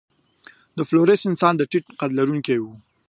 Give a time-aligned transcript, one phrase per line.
[0.77, 2.73] د فلورېس انسانان د ټیټ قد لرونکي وو.